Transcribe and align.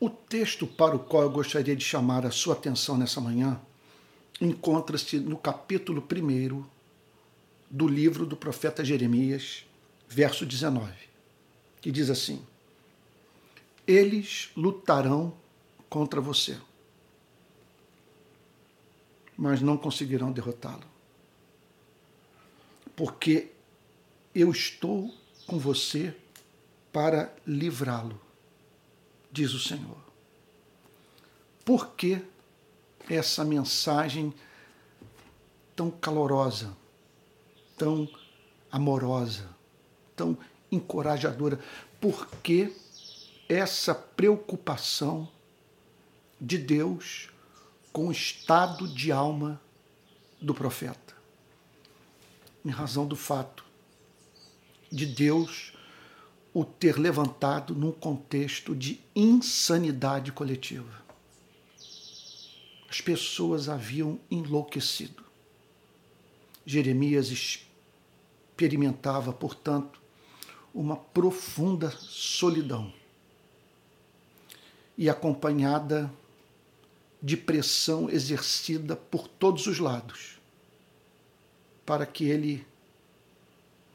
O 0.00 0.08
texto 0.08 0.64
para 0.64 0.94
o 0.94 1.00
qual 1.00 1.24
eu 1.24 1.30
gostaria 1.30 1.74
de 1.74 1.84
chamar 1.84 2.24
a 2.24 2.30
sua 2.30 2.54
atenção 2.54 2.96
nessa 2.96 3.20
manhã 3.20 3.60
encontra-se 4.40 5.18
no 5.18 5.36
capítulo 5.36 6.00
1 6.00 6.64
do 7.68 7.88
livro 7.88 8.24
do 8.24 8.36
profeta 8.36 8.84
Jeremias, 8.84 9.66
verso 10.08 10.46
19, 10.46 10.92
que 11.80 11.90
diz 11.90 12.10
assim: 12.10 12.46
Eles 13.84 14.50
lutarão 14.56 15.34
contra 15.90 16.20
você, 16.20 16.56
mas 19.36 19.60
não 19.60 19.76
conseguirão 19.76 20.30
derrotá-lo, 20.30 20.86
porque 22.94 23.50
eu 24.32 24.52
estou 24.52 25.12
com 25.44 25.58
você 25.58 26.14
para 26.92 27.34
livrá-lo 27.44 28.27
diz 29.30 29.52
o 29.52 29.58
Senhor. 29.58 29.98
Por 31.64 31.90
que 31.90 32.24
essa 33.08 33.44
mensagem 33.44 34.32
tão 35.76 35.90
calorosa, 35.90 36.76
tão 37.76 38.08
amorosa, 38.70 39.48
tão 40.16 40.36
encorajadora? 40.72 41.60
Por 42.00 42.26
que 42.42 42.74
essa 43.48 43.94
preocupação 43.94 45.28
de 46.40 46.58
Deus 46.58 47.28
com 47.92 48.08
o 48.08 48.12
estado 48.12 48.88
de 48.88 49.12
alma 49.12 49.60
do 50.40 50.54
profeta? 50.54 51.16
Em 52.64 52.70
razão 52.70 53.06
do 53.06 53.16
fato 53.16 53.64
de 54.90 55.06
Deus 55.06 55.72
o 56.52 56.64
ter 56.64 56.98
levantado 56.98 57.74
num 57.74 57.92
contexto 57.92 58.74
de 58.74 59.00
insanidade 59.14 60.32
coletiva. 60.32 61.02
As 62.88 63.00
pessoas 63.00 63.68
haviam 63.68 64.18
enlouquecido. 64.30 65.22
Jeremias 66.64 67.30
experimentava, 67.30 69.32
portanto, 69.32 70.00
uma 70.74 70.96
profunda 70.96 71.90
solidão 71.90 72.92
e 74.96 75.08
acompanhada 75.08 76.12
de 77.22 77.36
pressão 77.36 78.08
exercida 78.08 78.96
por 78.96 79.28
todos 79.28 79.66
os 79.66 79.78
lados 79.78 80.38
para 81.84 82.04
que 82.04 82.24
ele 82.24 82.66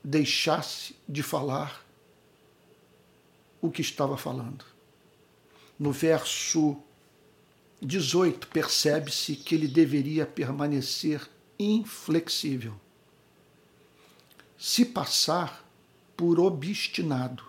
deixasse 0.04 0.96
de 1.08 1.22
falar 1.22 1.83
o 3.64 3.72
que 3.72 3.82
estava 3.82 4.18
falando. 4.18 4.66
No 5.80 5.94
verso 5.94 6.78
18, 7.82 8.48
percebe-se 8.48 9.38
que 9.38 9.56
ele 9.56 9.70
deveria 9.70 10.26
permanecer 10.26 11.26
inflexível. 11.58 12.76
Se 14.58 14.84
passar 14.84 15.66
por 16.18 16.42
obstinado, 16.42 17.46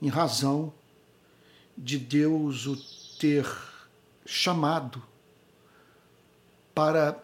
em 0.00 0.08
razão 0.08 0.72
de 1.76 1.98
Deus 1.98 2.66
o 2.66 2.76
ter 3.18 3.46
chamado 4.24 5.02
para 6.74 7.22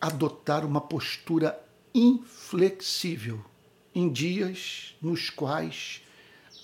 adotar 0.00 0.64
uma 0.64 0.80
postura 0.80 1.60
inflexível 1.92 3.44
em 3.92 4.08
dias 4.08 4.94
nos 5.02 5.28
quais 5.28 6.02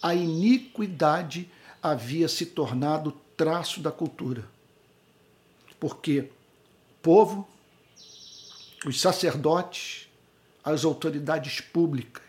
a 0.03 0.15
iniquidade 0.15 1.51
havia 1.83 2.29
se 2.29 2.47
tornado 2.47 3.13
traço 3.37 3.81
da 3.81 3.93
cultura. 3.93 4.49
Porque 5.79 6.31
povo, 7.03 7.47
os 8.85 9.01
sacerdotes, 9.01 10.09
as 10.65 10.85
autoridades 10.85 11.61
públicas 11.61 12.25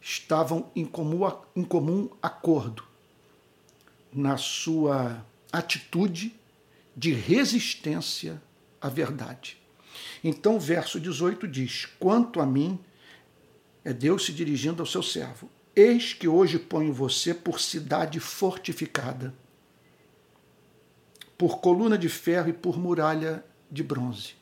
estavam 0.00 0.70
em 0.74 0.86
comum, 0.86 1.30
em 1.54 1.64
comum 1.64 2.08
acordo 2.22 2.84
na 4.12 4.36
sua 4.36 5.24
atitude 5.52 6.34
de 6.96 7.12
resistência 7.12 8.40
à 8.80 8.88
verdade. 8.88 9.58
Então, 10.24 10.56
o 10.56 10.60
verso 10.60 10.98
18 10.98 11.46
diz: 11.46 11.86
Quanto 11.98 12.40
a 12.40 12.46
mim, 12.46 12.78
é 13.84 13.92
Deus 13.92 14.24
se 14.24 14.32
dirigindo 14.32 14.82
ao 14.82 14.86
seu 14.86 15.02
servo, 15.02 15.50
Eis 15.78 16.12
que 16.12 16.26
hoje 16.26 16.58
ponho 16.58 16.92
você 16.92 17.32
por 17.32 17.60
cidade 17.60 18.18
fortificada, 18.18 19.32
por 21.38 21.60
coluna 21.60 21.96
de 21.96 22.08
ferro 22.08 22.48
e 22.48 22.52
por 22.52 22.76
muralha 22.76 23.44
de 23.70 23.84
bronze. 23.84 24.34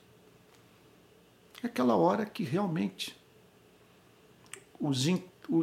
É 1.63 1.67
aquela 1.67 1.95
hora 1.95 2.25
que 2.25 2.43
realmente 2.43 3.15
os, 4.81 5.05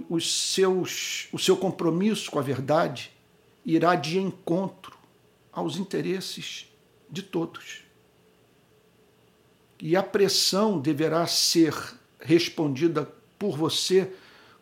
os 0.07 0.51
seus, 0.53 1.27
o 1.33 1.39
seu 1.39 1.57
compromisso 1.57 2.29
com 2.29 2.37
a 2.37 2.43
verdade 2.43 3.11
irá 3.65 3.95
de 3.95 4.19
encontro 4.19 4.95
aos 5.51 5.77
interesses 5.77 6.71
de 7.09 7.23
todos. 7.23 7.83
E 9.79 9.95
a 9.95 10.03
pressão 10.03 10.79
deverá 10.79 11.25
ser 11.25 11.73
respondida 12.19 13.11
por 13.39 13.57
você 13.57 14.13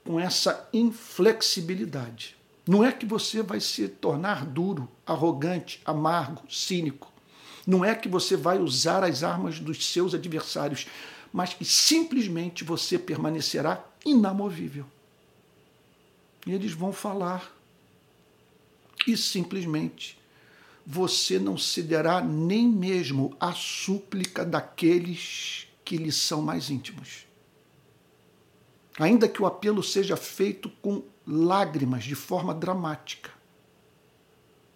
com 0.04 0.20
essa 0.20 0.68
inflexibilidade. 0.74 2.36
Não 2.68 2.84
é 2.84 2.92
que 2.92 3.06
você 3.06 3.42
vai 3.42 3.60
se 3.60 3.88
tornar 3.88 4.46
duro, 4.46 4.88
arrogante, 5.06 5.82
amargo, 5.86 6.44
cínico. 6.50 7.12
Não 7.66 7.84
é 7.84 7.94
que 7.96 8.08
você 8.08 8.36
vai 8.36 8.60
usar 8.60 9.04
as 9.04 9.24
armas 9.24 9.60
dos 9.60 9.86
seus 9.86 10.14
adversários, 10.14 10.88
mas 11.32 11.54
que 11.54 11.66
simplesmente 11.66 12.64
você 12.64 12.98
permanecerá 12.98 13.84
inamovível. 14.06 14.86
E 16.46 16.52
eles 16.52 16.72
vão 16.72 16.92
falar. 16.92 17.56
E 19.08 19.16
simplesmente 19.18 20.18
você 20.86 21.40
não 21.40 21.58
cederá 21.58 22.22
nem 22.22 22.68
mesmo 22.68 23.36
à 23.40 23.54
súplica 23.54 24.44
daqueles 24.44 25.68
que 25.86 25.98
lhe 25.98 26.12
são 26.12 26.42
mais 26.42 26.70
íntimos 26.70 27.31
ainda 29.00 29.28
que 29.28 29.42
o 29.42 29.46
apelo 29.46 29.82
seja 29.82 30.18
feito 30.18 30.70
com 30.82 31.04
lágrimas, 31.26 32.04
de 32.04 32.16
forma 32.16 32.54
dramática, 32.54 33.30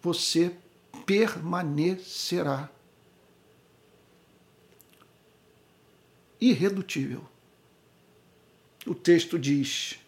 você 0.00 0.54
permanecerá 1.04 2.70
irredutível. 6.40 7.24
O 8.86 8.94
texto 8.94 9.38
diz: 9.38 9.98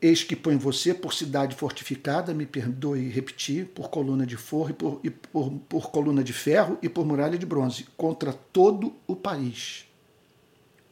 Eis 0.00 0.22
que 0.22 0.36
põe 0.36 0.56
você 0.56 0.94
por 0.94 1.12
cidade 1.12 1.56
fortificada, 1.56 2.32
me 2.32 2.46
perdoe 2.46 3.08
repetir, 3.08 3.66
por 3.66 3.90
coluna 3.90 4.24
de 4.24 4.36
forro 4.36 4.70
e, 4.70 4.72
por, 4.72 5.00
e 5.02 5.10
por, 5.10 5.50
por 5.68 5.90
coluna 5.90 6.22
de 6.22 6.32
ferro 6.32 6.78
e 6.80 6.88
por 6.88 7.04
muralha 7.04 7.36
de 7.36 7.44
bronze, 7.44 7.86
contra 7.96 8.32
todo 8.32 8.94
o 9.06 9.16
país 9.16 9.89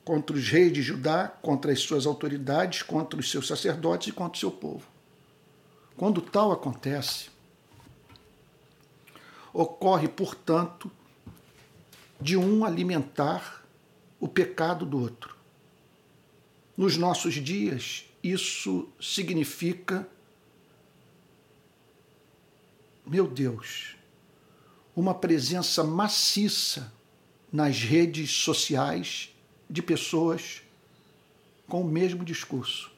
contra 0.09 0.35
os 0.35 0.49
reis 0.49 0.73
de 0.73 0.81
Judá, 0.81 1.29
contra 1.29 1.71
as 1.71 1.81
suas 1.81 2.07
autoridades, 2.07 2.81
contra 2.81 3.21
os 3.21 3.31
seus 3.31 3.47
sacerdotes 3.47 4.09
e 4.09 4.13
contra 4.13 4.39
o 4.39 4.41
seu 4.41 4.51
povo. 4.51 4.89
Quando 5.99 6.23
tal 6.23 6.51
acontece, 6.51 7.29
ocorre, 9.53 10.09
portanto, 10.09 10.91
de 12.19 12.39
um 12.39 12.65
alimentar 12.65 13.63
o 14.19 14.27
pecado 14.27 14.87
do 14.87 14.99
outro. 14.99 15.37
Nos 16.75 16.97
nossos 16.97 17.35
dias, 17.35 18.07
isso 18.25 18.89
significa, 18.99 20.09
meu 23.07 23.29
Deus, 23.29 23.95
uma 24.97 25.15
presença 25.15 25.85
maciça 25.85 26.91
nas 27.53 27.79
redes 27.83 28.31
sociais 28.31 29.35
de 29.69 29.83
pessoas 29.83 30.63
com 31.69 31.83
o 31.83 31.89
mesmo 31.89 32.25
discurso. 32.25 32.91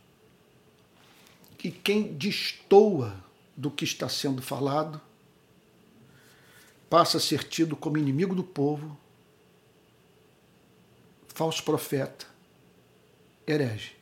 E 1.62 1.70
quem 1.70 2.12
destoa 2.14 3.22
do 3.56 3.70
que 3.70 3.84
está 3.84 4.08
sendo 4.08 4.40
falado 4.40 5.00
passa 6.88 7.18
a 7.18 7.20
ser 7.20 7.44
tido 7.44 7.76
como 7.76 7.98
inimigo 7.98 8.34
do 8.34 8.42
povo, 8.42 8.98
falso 11.28 11.62
profeta, 11.62 12.26
herege. 13.46 13.92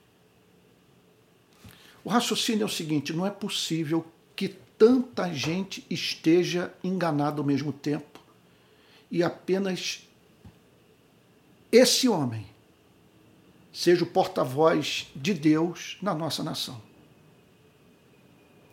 O 2.04 2.08
raciocínio 2.08 2.62
é 2.62 2.66
o 2.66 2.70
seguinte: 2.70 3.12
não 3.12 3.26
é 3.26 3.30
possível 3.30 4.06
que 4.36 4.48
tanta 4.48 5.32
gente 5.32 5.84
esteja 5.90 6.72
enganada 6.82 7.40
ao 7.40 7.44
mesmo 7.44 7.72
tempo 7.72 8.20
e 9.10 9.22
apenas 9.22 10.06
esse 11.70 12.08
homem 12.08 12.46
seja 13.78 14.02
o 14.02 14.08
porta-voz 14.08 15.06
de 15.14 15.32
Deus 15.32 15.98
na 16.02 16.12
nossa 16.12 16.42
nação. 16.42 16.82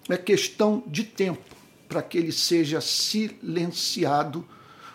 é 0.09 0.17
questão 0.17 0.81
de 0.87 1.03
tempo 1.03 1.55
para 1.87 2.01
que 2.01 2.17
ele 2.17 2.31
seja 2.31 2.81
silenciado, 2.81 4.43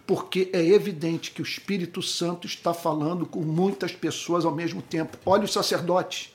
porque 0.05 0.51
é 0.53 0.67
evidente 0.67 1.31
que 1.31 1.41
o 1.41 1.45
Espírito 1.45 2.03
Santo 2.03 2.45
está 2.45 2.75
falando 2.75 3.25
com 3.25 3.43
muitas 3.43 3.93
pessoas 3.93 4.45
ao 4.45 4.53
mesmo 4.53 4.83
tempo. 4.83 5.17
Olha 5.25 5.45
os 5.45 5.53
sacerdotes 5.53 6.35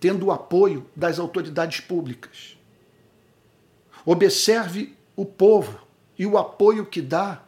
tendo 0.00 0.26
o 0.26 0.32
apoio 0.32 0.84
das 0.96 1.20
autoridades 1.20 1.78
públicas. 1.78 2.58
Observe 4.04 4.96
o 5.14 5.24
povo 5.24 5.86
e 6.18 6.26
o 6.26 6.36
apoio 6.36 6.84
que 6.84 7.00
dá 7.00 7.40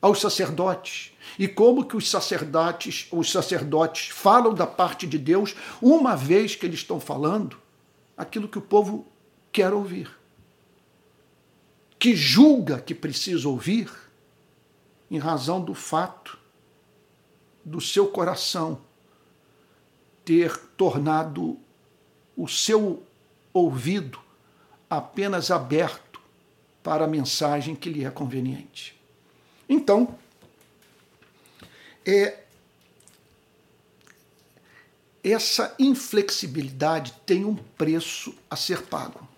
aos 0.00 0.20
sacerdotes 0.20 1.12
e 1.38 1.46
como 1.46 1.84
que 1.84 1.96
os 1.96 2.08
sacerdotes, 2.08 3.08
os 3.10 3.30
sacerdotes 3.30 4.08
falam 4.08 4.54
da 4.54 4.66
parte 4.66 5.06
de 5.06 5.18
Deus 5.18 5.54
uma 5.82 6.16
vez 6.16 6.54
que 6.54 6.66
eles 6.66 6.80
estão 6.80 7.00
falando 7.00 7.56
aquilo 8.16 8.48
que 8.48 8.58
o 8.58 8.62
povo 8.62 9.06
quer 9.52 9.72
ouvir. 9.72 10.10
Que 11.98 12.14
julga 12.14 12.80
que 12.80 12.94
precisa 12.94 13.48
ouvir 13.48 13.90
em 15.10 15.18
razão 15.18 15.60
do 15.60 15.74
fato 15.74 16.38
do 17.64 17.80
seu 17.80 18.06
coração 18.08 18.80
ter 20.24 20.56
tornado 20.76 21.58
o 22.36 22.46
seu 22.46 23.02
ouvido 23.52 24.18
apenas 24.88 25.50
aberto 25.50 26.20
para 26.82 27.04
a 27.04 27.08
mensagem 27.08 27.74
que 27.74 27.90
lhe 27.90 28.04
é 28.04 28.10
conveniente. 28.10 28.97
Então, 29.68 30.18
é, 32.06 32.38
essa 35.22 35.74
inflexibilidade 35.78 37.12
tem 37.26 37.44
um 37.44 37.54
preço 37.54 38.34
a 38.50 38.56
ser 38.56 38.82
pago. 38.82 39.28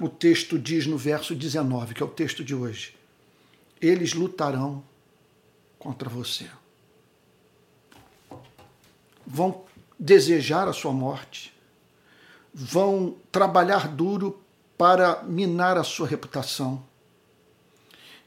O 0.00 0.08
texto 0.08 0.58
diz 0.58 0.86
no 0.86 0.98
verso 0.98 1.34
19, 1.34 1.94
que 1.94 2.02
é 2.02 2.06
o 2.06 2.08
texto 2.08 2.42
de 2.42 2.54
hoje: 2.54 2.96
Eles 3.80 4.14
lutarão 4.14 4.82
contra 5.78 6.08
você. 6.08 6.50
Vão 9.24 9.64
desejar 9.98 10.66
a 10.66 10.72
sua 10.72 10.92
morte, 10.92 11.54
vão 12.52 13.16
trabalhar 13.30 13.86
duro 13.86 14.42
para 14.76 15.22
minar 15.22 15.76
a 15.76 15.84
sua 15.84 16.08
reputação. 16.08 16.82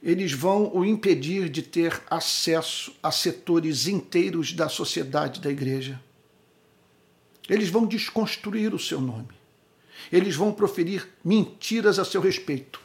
Eles 0.02 0.32
vão 0.32 0.72
o 0.76 0.86
impedir 0.86 1.50
de 1.50 1.62
ter 1.62 2.02
acesso 2.10 2.94
a 3.02 3.12
setores 3.12 3.88
inteiros 3.88 4.54
da 4.54 4.70
sociedade 4.70 5.42
da 5.42 5.50
igreja. 5.50 6.00
Eles 7.50 7.70
vão 7.70 7.86
desconstruir 7.86 8.74
o 8.74 8.80
seu 8.80 9.00
nome. 9.00 9.30
Eles 10.12 10.36
vão 10.36 10.52
proferir 10.52 11.08
mentiras 11.24 12.00
a 12.00 12.06
seu 12.06 12.22
respeito. 12.22 12.80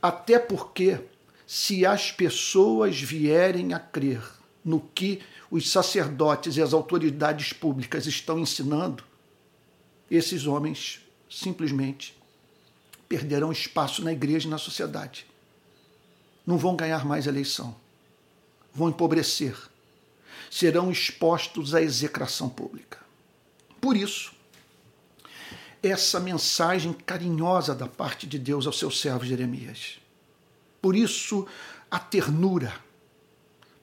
Até 0.00 0.38
porque, 0.38 0.98
se 1.46 1.84
as 1.84 2.12
pessoas 2.12 3.00
vierem 3.00 3.72
a 3.72 3.78
crer 3.78 4.22
no 4.64 4.80
que 4.80 5.20
os 5.50 5.70
sacerdotes 5.70 6.56
e 6.56 6.62
as 6.62 6.72
autoridades 6.72 7.52
públicas 7.52 8.06
estão 8.06 8.38
ensinando, 8.38 9.02
esses 10.10 10.46
homens 10.46 11.00
simplesmente 11.28 12.16
perderão 13.08 13.50
espaço 13.50 14.02
na 14.04 14.12
igreja 14.12 14.46
e 14.46 14.50
na 14.50 14.58
sociedade. 14.58 15.26
Não 16.48 16.56
vão 16.56 16.74
ganhar 16.74 17.04
mais 17.04 17.26
eleição. 17.26 17.76
Vão 18.72 18.88
empobrecer. 18.88 19.54
Serão 20.50 20.90
expostos 20.90 21.74
à 21.74 21.82
execração 21.82 22.48
pública. 22.48 22.98
Por 23.78 23.94
isso, 23.94 24.32
essa 25.82 26.18
mensagem 26.18 26.94
carinhosa 26.94 27.74
da 27.74 27.86
parte 27.86 28.26
de 28.26 28.38
Deus 28.38 28.66
ao 28.66 28.72
seu 28.72 28.90
servo 28.90 29.26
Jeremias. 29.26 29.98
Por 30.80 30.96
isso, 30.96 31.46
a 31.90 31.98
ternura. 31.98 32.74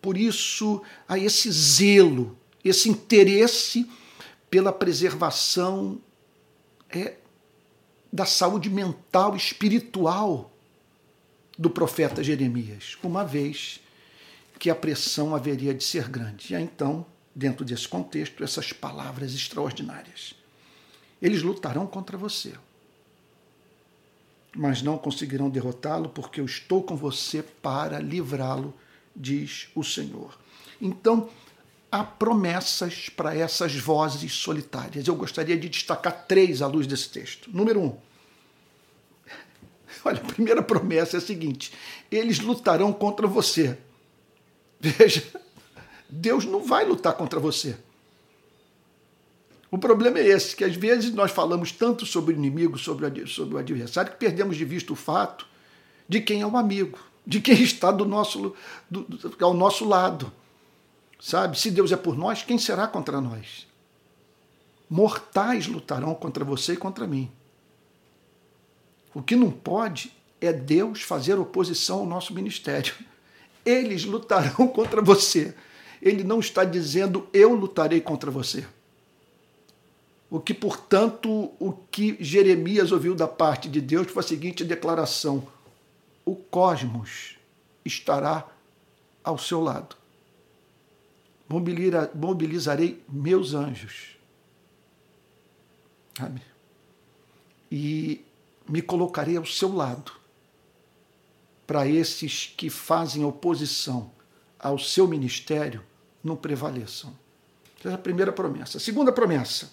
Por 0.02 0.18
isso, 0.18 0.82
a 1.08 1.20
esse 1.20 1.52
zelo, 1.52 2.36
esse 2.64 2.90
interesse 2.90 3.88
pela 4.50 4.74
preservação 4.74 6.02
é, 6.90 7.14
da 8.12 8.26
saúde 8.26 8.72
mental 8.72 9.36
espiritual 9.36 10.52
do 11.58 11.70
profeta 11.70 12.24
Jeremias, 12.24 12.98
uma 13.04 13.24
vez 13.24 13.80
que 14.60 14.70
a 14.70 14.76
pressão 14.76 15.36
haveria 15.36 15.74
de 15.74 15.84
ser 15.84 16.08
grande. 16.10 16.54
E 16.54 16.56
aí, 16.56 16.64
então, 16.64 17.06
dentro 17.34 17.66
desse 17.66 17.88
contexto, 17.88 18.44
essas 18.44 18.72
palavras 18.72 19.34
extraordinárias. 19.34 20.34
Eles 21.22 21.42
lutarão 21.42 21.88
contra 21.88 22.18
você, 22.18 22.54
mas 24.56 24.82
não 24.82 24.98
conseguirão 24.98 25.50
derrotá-lo, 25.50 26.10
porque 26.10 26.40
eu 26.40 26.46
estou 26.46 26.84
com 26.84 26.96
você 26.96 27.44
para 27.44 28.00
livrá-lo, 28.00 28.74
diz 29.16 29.68
o 29.76 29.84
Senhor. 29.84 30.38
Então, 30.82 31.30
há 31.92 32.04
promessas 32.04 33.10
para 33.10 33.36
essas 33.36 33.76
vozes 33.76 34.34
solitárias. 34.34 35.08
Eu 35.08 35.16
gostaria 35.16 35.58
de 35.58 35.70
destacar 35.70 36.26
três 36.28 36.62
à 36.62 36.68
luz 36.68 36.86
desse 36.88 37.10
texto. 37.10 37.50
Número 37.52 37.80
um. 37.82 37.98
Olha, 40.08 40.22
a 40.22 40.34
primeira 40.34 40.62
promessa 40.62 41.18
é 41.18 41.20
a 41.20 41.22
seguinte: 41.22 41.74
eles 42.12 42.40
lutarão 42.40 42.94
contra 42.94 43.26
você. 43.26 43.78
Veja, 44.80 45.24
Deus 46.08 46.46
não 46.46 46.64
vai 46.64 46.86
lutar 46.86 47.14
contra 47.14 47.40
você. 47.40 47.76
O 49.72 49.80
problema 49.80 50.20
é 50.20 50.28
esse, 50.28 50.56
que 50.56 50.64
às 50.64 50.76
vezes 50.76 51.12
nós 51.12 51.32
falamos 51.32 51.72
tanto 51.72 52.06
sobre 52.06 52.34
o 52.34 52.38
inimigo, 52.38 52.78
sobre, 52.78 53.06
o 53.06 53.58
adversário, 53.58 54.12
que 54.12 54.18
perdemos 54.18 54.56
de 54.56 54.64
vista 54.64 54.94
o 54.94 54.96
fato 54.96 55.48
de 56.08 56.22
quem 56.22 56.42
é 56.42 56.48
o 56.48 56.56
amigo, 56.56 57.00
de 57.26 57.42
quem 57.42 57.62
está 57.62 57.92
do 57.92 58.06
nosso, 58.06 58.56
do, 58.90 59.06
ao 59.42 59.54
nosso 59.54 59.84
lado. 59.84 60.32
Sabe? 61.20 61.60
Se 61.60 61.72
Deus 61.72 61.92
é 61.92 61.98
por 61.98 62.16
nós, 62.16 62.44
quem 62.44 62.60
será 62.60 62.88
contra 62.88 63.20
nós? 63.20 63.68
Mortais 64.88 65.66
lutarão 65.66 66.14
contra 66.14 66.46
você 66.46 66.74
e 66.74 66.78
contra 66.78 67.08
mim. 67.08 67.30
O 69.16 69.24
que 69.24 69.34
não 69.34 69.50
pode 69.50 70.12
é 70.42 70.52
Deus 70.52 71.02
fazer 71.02 71.40
oposição 71.40 72.00
ao 72.00 72.06
nosso 72.06 72.34
ministério. 72.34 72.94
Eles 73.66 74.04
lutarão 74.04 74.68
contra 74.68 75.02
você. 75.02 75.56
Ele 76.02 76.22
não 76.22 76.42
está 76.42 76.66
dizendo 76.66 77.28
eu 77.32 77.56
lutarei 77.56 78.02
contra 78.02 78.30
você. 78.30 78.68
O 80.30 80.42
que, 80.42 80.54
portanto, 80.54 81.54
o 81.58 81.72
que 81.90 82.18
Jeremias 82.20 82.92
ouviu 82.92 83.16
da 83.16 83.28
parte 83.28 83.70
de 83.70 83.80
Deus 83.80 84.12
foi 84.12 84.22
a 84.22 84.28
seguinte 84.28 84.66
declaração: 84.66 85.48
o 86.26 86.36
cosmos 86.36 87.38
estará 87.86 88.46
ao 89.24 89.38
seu 89.38 89.62
lado. 89.62 89.96
Mobilizarei 91.48 93.02
meus 93.08 93.54
anjos. 93.54 94.18
Sabe? 96.18 96.42
E 97.72 98.25
me 98.68 98.82
colocarei 98.82 99.38
ao 99.38 99.46
seu 99.46 99.74
lado 99.74 100.12
para 101.66 101.88
esses 101.88 102.54
que 102.56 102.70
fazem 102.70 103.24
oposição 103.26 104.12
ao 104.60 104.80
seu 104.80 105.08
ministério 105.08 105.84
não 106.24 106.36
prevaleçam. 106.36 107.16
Essa 107.80 107.90
é 107.90 107.94
a 107.94 107.98
primeira 107.98 108.32
promessa. 108.32 108.78
A 108.78 108.82
segunda 108.82 109.12
promessa 109.12 109.70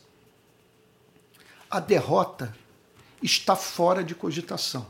a 1.72 1.80
derrota 1.80 2.54
está 3.22 3.56
fora 3.56 4.04
de 4.04 4.14
cogitação. 4.14 4.86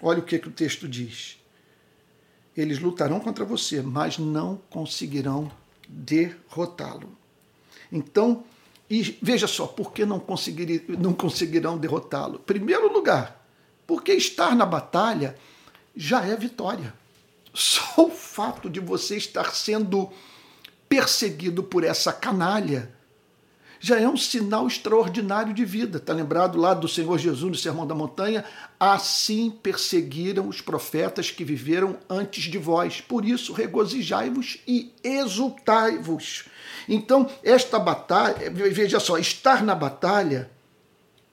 Olha 0.00 0.20
o 0.20 0.22
que, 0.22 0.38
que 0.38 0.46
o 0.46 0.52
texto 0.52 0.86
diz. 0.86 1.40
Eles 2.56 2.78
lutarão 2.78 3.18
contra 3.18 3.44
você, 3.44 3.82
mas 3.82 4.16
não 4.16 4.62
conseguirão 4.70 5.50
derrotá-lo. 5.88 7.18
Então, 7.90 8.44
e 8.90 9.18
veja 9.20 9.46
só, 9.46 9.66
por 9.66 9.92
que 9.92 10.06
não, 10.06 10.18
conseguir, 10.18 10.84
não 10.98 11.12
conseguirão 11.12 11.76
derrotá-lo? 11.76 12.38
Primeiro 12.38 12.92
lugar, 12.92 13.44
porque 13.86 14.12
estar 14.12 14.56
na 14.56 14.64
batalha 14.64 15.36
já 15.94 16.24
é 16.24 16.34
vitória. 16.36 16.94
Só 17.52 18.06
o 18.06 18.10
fato 18.10 18.70
de 18.70 18.80
você 18.80 19.16
estar 19.16 19.54
sendo 19.54 20.10
perseguido 20.88 21.62
por 21.62 21.84
essa 21.84 22.12
canalha 22.12 22.90
já 23.80 24.00
é 24.00 24.08
um 24.08 24.16
sinal 24.16 24.66
extraordinário 24.66 25.54
de 25.54 25.64
vida. 25.64 25.98
Está 25.98 26.12
lembrado 26.12 26.58
lá 26.58 26.74
do 26.74 26.88
Senhor 26.88 27.16
Jesus 27.18 27.50
no 27.50 27.56
Sermão 27.56 27.86
da 27.86 27.94
Montanha? 27.94 28.44
Assim 28.78 29.50
perseguiram 29.50 30.48
os 30.48 30.60
profetas 30.60 31.30
que 31.30 31.44
viveram 31.44 31.96
antes 32.08 32.44
de 32.44 32.58
vós. 32.58 33.00
Por 33.00 33.24
isso, 33.24 33.52
regozijai-vos 33.52 34.58
e 34.66 34.92
exultai-vos. 35.04 36.46
Então, 36.88 37.28
esta 37.42 37.78
batalha, 37.78 38.50
veja 38.50 38.98
só, 38.98 39.18
estar 39.18 39.62
na 39.62 39.74
batalha 39.74 40.50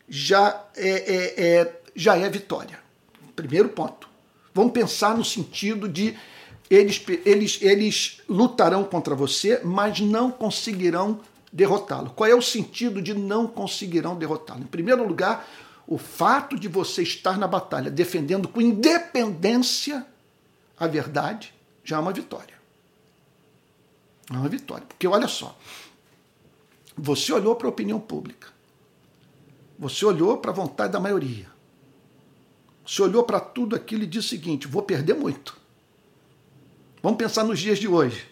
já 0.07 0.63
é, 0.75 0.89
é, 0.89 1.43
é, 1.45 1.81
já 1.95 2.17
é 2.17 2.29
vitória. 2.29 2.79
Primeiro 3.35 3.69
ponto. 3.69 4.07
Vamos 4.53 4.73
pensar 4.73 5.17
no 5.17 5.23
sentido 5.23 5.87
de 5.87 6.15
eles, 6.69 7.01
eles, 7.25 7.59
eles 7.61 8.21
lutarão 8.27 8.83
contra 8.83 9.15
você, 9.15 9.61
mas 9.63 9.99
não 9.99 10.31
conseguirão 10.31 11.19
derrotá-lo. 11.51 12.11
Qual 12.15 12.29
é 12.29 12.35
o 12.35 12.41
sentido 12.41 13.01
de 13.01 13.13
não 13.13 13.47
conseguirão 13.47 14.15
derrotá-lo? 14.15 14.61
Em 14.61 14.67
primeiro 14.67 15.07
lugar, 15.07 15.47
o 15.87 15.97
fato 15.97 16.57
de 16.57 16.67
você 16.67 17.03
estar 17.03 17.37
na 17.37 17.47
batalha 17.47 17.91
defendendo 17.91 18.47
com 18.47 18.59
independência 18.59 20.05
a 20.77 20.87
verdade 20.87 21.53
já 21.83 21.97
é 21.97 21.99
uma 21.99 22.11
vitória. 22.11 22.54
É 24.29 24.33
uma 24.33 24.49
vitória. 24.49 24.85
Porque 24.87 25.07
olha 25.07 25.27
só, 25.27 25.57
você 26.97 27.31
olhou 27.33 27.55
para 27.55 27.67
a 27.67 27.69
opinião 27.69 27.99
pública, 27.99 28.47
você 29.77 30.05
olhou 30.05 30.37
para 30.37 30.51
a 30.51 30.53
vontade 30.53 30.93
da 30.93 30.99
maioria, 30.99 31.47
você 32.85 33.01
olhou 33.01 33.23
para 33.23 33.39
tudo 33.39 33.75
aquilo 33.75 34.03
e 34.03 34.07
disse 34.07 34.27
o 34.27 34.29
seguinte: 34.29 34.67
vou 34.67 34.83
perder 34.83 35.15
muito. 35.15 35.57
Vamos 37.01 37.17
pensar 37.17 37.43
nos 37.43 37.59
dias 37.59 37.77
de 37.77 37.87
hoje. 37.87 38.25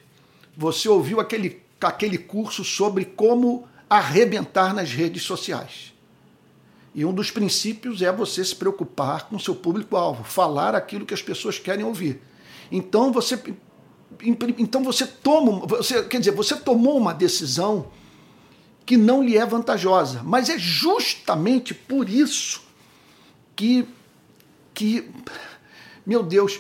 Você 0.58 0.90
ouviu 0.90 1.20
aquele, 1.20 1.62
aquele 1.82 2.18
curso 2.18 2.64
sobre 2.64 3.06
como 3.06 3.68
arrebentar 3.90 4.74
nas 4.74 4.92
redes 4.92 5.24
sociais. 5.24 5.94
E 6.96 7.04
um 7.04 7.14
dos 7.14 7.32
princípios 7.32 8.02
é 8.02 8.12
você 8.12 8.44
se 8.46 8.56
preocupar 8.56 9.28
com 9.28 9.36
o 9.36 9.40
seu 9.40 9.56
público-alvo, 9.56 10.24
falar 10.24 10.76
aquilo 10.76 11.06
que 11.06 11.14
as 11.14 11.22
pessoas 11.22 11.58
querem 11.58 11.84
ouvir. 11.84 12.22
Então 12.72 13.12
você 13.12 13.38
então 14.58 14.84
você 14.84 15.06
toma, 15.06 15.66
você, 15.66 16.04
quer 16.04 16.20
dizer, 16.20 16.32
você 16.32 16.56
tomou 16.56 16.98
uma 16.98 17.14
decisão 17.14 17.88
que 18.86 18.98
não 18.98 19.24
lhe 19.24 19.38
é 19.38 19.46
vantajosa, 19.46 20.22
mas 20.24 20.50
é 20.50 20.58
justamente 20.58 21.74
por 21.74 22.10
isso 22.10 22.62
que 23.56 23.88
que 24.74 25.10
meu 26.06 26.22
Deus, 26.24 26.60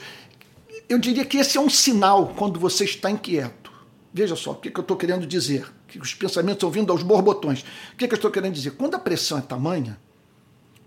eu 0.88 0.98
diria 0.98 1.25
que 1.25 1.38
esse 1.38 1.57
é 1.57 1.62
um 1.62 1.69
sinal 1.69 2.33
quando 2.38 2.60
você 2.60 2.86
está 2.86 3.10
inquieto. 3.10 3.72
Veja 4.13 4.36
só, 4.36 4.51
o 4.51 4.55
que, 4.55 4.69
que 4.69 4.79
eu 4.79 4.83
estou 4.83 4.95
querendo 4.95 5.25
dizer? 5.25 5.72
Que 5.88 6.00
os 6.00 6.13
pensamentos 6.13 6.57
estão 6.57 6.72
vindo 6.72 6.91
aos 6.91 7.03
borbotões. 7.03 7.62
O 7.93 7.98
que, 7.98 8.07
que 8.07 8.13
eu 8.13 8.17
estou 8.17 8.31
querendo 8.31 8.53
dizer? 8.53 8.72
Quando 8.72 8.95
a 8.95 9.00
pressão 9.00 9.38
é 9.38 9.41
tamanha, 9.41 10.00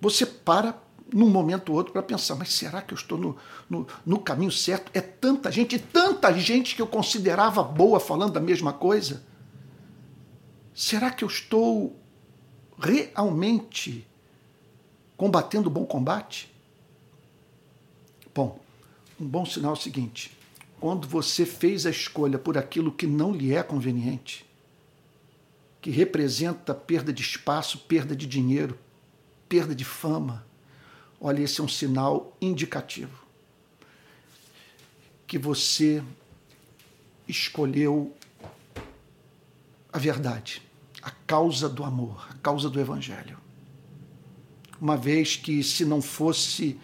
você 0.01 0.25
para 0.25 0.75
num 1.13 1.29
momento 1.29 1.71
ou 1.71 1.77
outro 1.77 1.93
para 1.93 2.03
pensar, 2.03 2.35
mas 2.35 2.53
será 2.53 2.83
que 2.83 2.93
eu 2.93 2.97
estou 2.97 3.17
no, 3.17 3.37
no, 3.69 3.87
no, 4.05 4.19
caminho 4.19 4.51
certo? 4.51 4.91
É 4.93 5.01
tanta 5.01 5.51
gente, 5.53 5.79
tanta 5.79 6.33
gente 6.33 6.75
que 6.75 6.83
eu 6.83 6.87
considerava 6.87 7.63
boa 7.63 8.01
falando 8.01 8.37
a 8.37 8.41
mesma 8.41 8.73
coisa. 8.73 9.23
Será 10.75 11.11
que 11.11 11.25
eu 11.25 11.29
estou 11.29 11.97
realmente 12.79 14.07
combatendo 15.17 15.69
o 15.69 15.73
bom 15.73 15.87
combate? 15.87 16.53
Bom, 18.35 18.59
um 19.19 19.27
bom 19.27 19.47
sinal 19.47 19.71
é 19.71 19.79
o 19.79 19.81
seguinte: 19.81 20.37
quando 20.79 21.09
você 21.09 21.47
fez 21.47 21.87
a 21.87 21.91
escolha 21.91 22.39
por 22.39 22.59
aquilo 22.59 22.93
que 22.93 23.07
não 23.07 23.33
lhe 23.33 23.55
é 23.55 23.63
conveniente, 23.63 24.45
que 25.81 25.91
representa 25.91 26.75
perda 26.75 27.13
de 27.13 27.23
espaço, 27.23 27.79
perda 27.79 28.15
de 28.15 28.27
dinheiro, 28.27 28.79
perda 29.49 29.75
de 29.75 29.85
fama, 29.85 30.46
olha, 31.21 31.43
esse 31.43 31.61
é 31.61 31.65
um 31.65 31.69
sinal 31.69 32.37
indicativo 32.41 33.27
que 35.27 35.39
você 35.39 36.03
escolheu 37.27 38.15
a 39.93 39.99
verdade, 39.99 40.63
a 41.03 41.11
causa 41.11 41.69
do 41.69 41.83
amor, 41.83 42.27
a 42.31 42.35
causa 42.35 42.71
do 42.71 42.81
evangelho. 42.81 43.39
Uma 44.81 44.97
vez 44.97 45.37
que, 45.37 45.63
se 45.65 45.85
não 45.85 46.01
fosse 46.01 46.79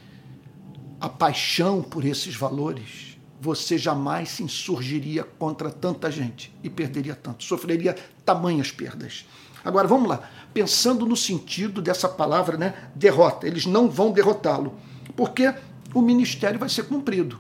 a 1.01 1.09
paixão 1.09 1.83
por 1.83 2.05
esses 2.05 2.35
valores, 2.35 3.19
você 3.41 3.77
jamais 3.77 4.31
se 4.31 4.43
insurgiria 4.43 5.25
contra 5.25 5.71
tanta 5.71 6.11
gente 6.11 6.55
e 6.63 6.71
perderia 6.71 7.15
tanto, 7.15 7.45
sofreria 7.45 7.95
tamanhas 8.25 8.71
perdas. 8.71 9.27
Agora 9.65 9.87
vamos 9.87 10.09
lá, 10.09 10.29
pensando 10.53 11.07
no 11.07 11.17
sentido 11.17 11.81
dessa 11.81 12.09
palavra, 12.09 12.57
né, 12.57 12.75
derrota. 12.95 13.47
Eles 13.47 13.67
não 13.67 13.89
vão 13.89 14.13
derrotá-lo, 14.13 14.75
porque 15.17 15.55
o 15.95 16.01
ministério 16.01 16.59
vai 16.59 16.69
ser 16.69 16.85
cumprido. 16.85 17.39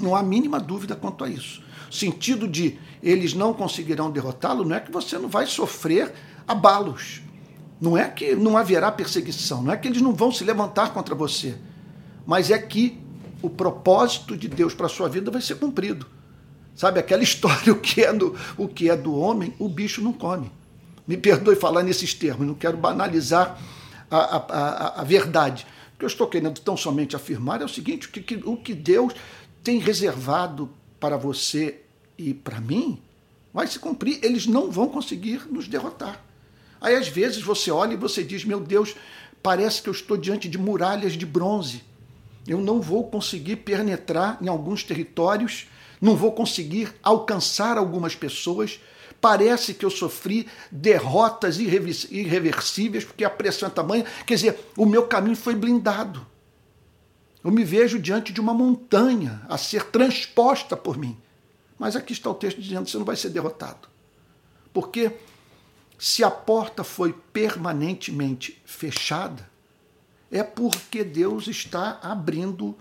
Não 0.00 0.16
há 0.16 0.22
mínima 0.22 0.58
dúvida 0.58 0.96
quanto 0.96 1.24
a 1.24 1.28
isso. 1.28 1.62
Sentido 1.90 2.48
de 2.48 2.78
eles 3.02 3.34
não 3.34 3.52
conseguirão 3.52 4.10
derrotá-lo 4.10 4.64
não 4.64 4.74
é 4.74 4.80
que 4.80 4.90
você 4.90 5.18
não 5.18 5.28
vai 5.28 5.46
sofrer 5.46 6.12
abalos. 6.46 7.22
Não 7.80 7.98
é 7.98 8.08
que 8.08 8.34
não 8.34 8.56
haverá 8.56 8.90
perseguição, 8.90 9.62
não 9.62 9.72
é 9.72 9.76
que 9.76 9.86
eles 9.86 10.00
não 10.00 10.14
vão 10.14 10.32
se 10.32 10.42
levantar 10.42 10.92
contra 10.92 11.14
você 11.14 11.56
mas 12.26 12.50
é 12.50 12.58
que 12.58 12.98
o 13.42 13.50
propósito 13.50 14.36
de 14.36 14.48
Deus 14.48 14.74
para 14.74 14.86
a 14.86 14.88
sua 14.88 15.08
vida 15.08 15.30
vai 15.30 15.42
ser 15.42 15.56
cumprido. 15.56 16.06
Sabe 16.74 16.98
aquela 16.98 17.22
história, 17.24 17.72
o 17.72 17.78
que, 17.78 18.02
é 18.02 18.12
do, 18.12 18.34
o 18.56 18.66
que 18.68 18.88
é 18.88 18.96
do 18.96 19.14
homem, 19.14 19.54
o 19.58 19.68
bicho 19.68 20.02
não 20.02 20.12
come. 20.12 20.50
Me 21.06 21.16
perdoe 21.16 21.56
falar 21.56 21.82
nesses 21.82 22.14
termos, 22.14 22.46
não 22.46 22.54
quero 22.54 22.76
banalizar 22.76 23.60
a, 24.10 24.16
a, 24.16 24.36
a, 24.36 25.00
a 25.00 25.04
verdade. 25.04 25.66
O 25.94 25.98
que 25.98 26.04
eu 26.04 26.08
estou 26.08 26.26
querendo 26.26 26.60
tão 26.60 26.76
somente 26.76 27.14
afirmar 27.14 27.60
é 27.60 27.64
o 27.64 27.68
seguinte: 27.68 28.08
que, 28.08 28.20
que, 28.20 28.36
o 28.44 28.56
que 28.56 28.74
Deus 28.74 29.12
tem 29.62 29.78
reservado 29.78 30.70
para 30.98 31.16
você 31.16 31.80
e 32.16 32.32
para 32.32 32.60
mim 32.60 33.00
vai 33.52 33.66
se 33.66 33.78
cumprir. 33.78 34.18
Eles 34.22 34.46
não 34.46 34.70
vão 34.70 34.88
conseguir 34.88 35.46
nos 35.50 35.68
derrotar. 35.68 36.22
Aí 36.80 36.94
às 36.94 37.08
vezes 37.08 37.42
você 37.42 37.70
olha 37.70 37.94
e 37.94 37.96
você 37.96 38.22
diz: 38.22 38.44
Meu 38.44 38.60
Deus, 38.60 38.94
parece 39.42 39.82
que 39.82 39.88
eu 39.88 39.92
estou 39.92 40.16
diante 40.16 40.48
de 40.48 40.58
muralhas 40.58 41.12
de 41.12 41.26
bronze 41.26 41.82
eu 42.46 42.58
não 42.58 42.80
vou 42.80 43.08
conseguir 43.08 43.56
penetrar 43.56 44.38
em 44.40 44.48
alguns 44.48 44.84
territórios, 44.84 45.66
não 46.00 46.14
vou 46.14 46.32
conseguir 46.32 46.92
alcançar 47.02 47.78
algumas 47.78 48.14
pessoas. 48.14 48.80
Parece 49.24 49.72
que 49.72 49.86
eu 49.86 49.90
sofri 49.90 50.46
derrotas 50.70 51.58
irreversíveis 51.58 53.06
porque 53.06 53.24
a 53.24 53.30
pressão 53.30 53.70
é 53.70 53.72
tamanha. 53.72 54.04
Quer 54.26 54.34
dizer, 54.34 54.70
o 54.76 54.84
meu 54.84 55.06
caminho 55.06 55.34
foi 55.34 55.54
blindado. 55.54 56.26
Eu 57.42 57.50
me 57.50 57.64
vejo 57.64 57.98
diante 57.98 58.34
de 58.34 58.40
uma 58.42 58.52
montanha 58.52 59.40
a 59.48 59.56
ser 59.56 59.84
transposta 59.84 60.76
por 60.76 60.98
mim. 60.98 61.16
Mas 61.78 61.96
aqui 61.96 62.12
está 62.12 62.28
o 62.28 62.34
texto 62.34 62.60
dizendo 62.60 62.86
você 62.86 62.98
não 62.98 63.04
vai 63.06 63.16
ser 63.16 63.30
derrotado. 63.30 63.88
Porque 64.74 65.12
se 65.98 66.22
a 66.22 66.30
porta 66.30 66.84
foi 66.84 67.14
permanentemente 67.32 68.60
fechada, 68.66 69.48
é 70.30 70.42
porque 70.42 71.02
Deus 71.02 71.48
está 71.48 71.98
abrindo 72.02 72.76